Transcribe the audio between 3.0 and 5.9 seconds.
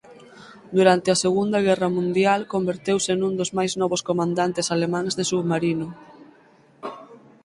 nun dos máis novos comandantes alemáns de submarino.